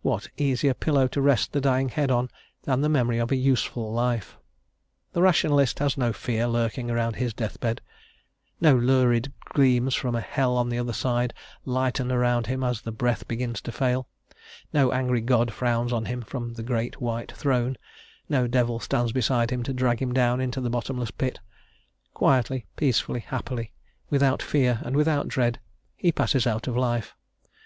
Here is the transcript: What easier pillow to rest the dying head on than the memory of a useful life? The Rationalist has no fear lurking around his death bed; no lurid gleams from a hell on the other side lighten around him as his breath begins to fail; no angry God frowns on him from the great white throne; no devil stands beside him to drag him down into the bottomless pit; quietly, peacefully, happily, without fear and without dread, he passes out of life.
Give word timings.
What 0.00 0.28
easier 0.38 0.72
pillow 0.72 1.06
to 1.08 1.20
rest 1.20 1.52
the 1.52 1.60
dying 1.60 1.90
head 1.90 2.10
on 2.10 2.30
than 2.62 2.80
the 2.80 2.88
memory 2.88 3.18
of 3.18 3.30
a 3.30 3.36
useful 3.36 3.92
life? 3.92 4.38
The 5.12 5.20
Rationalist 5.20 5.80
has 5.80 5.98
no 5.98 6.14
fear 6.14 6.46
lurking 6.48 6.90
around 6.90 7.16
his 7.16 7.34
death 7.34 7.60
bed; 7.60 7.82
no 8.58 8.74
lurid 8.74 9.34
gleams 9.44 9.94
from 9.94 10.14
a 10.14 10.22
hell 10.22 10.56
on 10.56 10.70
the 10.70 10.78
other 10.78 10.94
side 10.94 11.34
lighten 11.66 12.10
around 12.10 12.46
him 12.46 12.64
as 12.64 12.80
his 12.80 12.94
breath 12.94 13.28
begins 13.28 13.60
to 13.60 13.70
fail; 13.70 14.08
no 14.72 14.92
angry 14.92 15.20
God 15.20 15.52
frowns 15.52 15.92
on 15.92 16.06
him 16.06 16.22
from 16.22 16.54
the 16.54 16.62
great 16.62 16.98
white 17.02 17.30
throne; 17.32 17.76
no 18.30 18.46
devil 18.46 18.80
stands 18.80 19.12
beside 19.12 19.50
him 19.50 19.62
to 19.64 19.74
drag 19.74 20.00
him 20.00 20.14
down 20.14 20.40
into 20.40 20.62
the 20.62 20.70
bottomless 20.70 21.10
pit; 21.10 21.38
quietly, 22.14 22.64
peacefully, 22.76 23.20
happily, 23.20 23.72
without 24.08 24.40
fear 24.40 24.80
and 24.84 24.96
without 24.96 25.28
dread, 25.28 25.60
he 25.98 26.10
passes 26.10 26.46
out 26.46 26.66
of 26.66 26.78
life. 26.78 27.14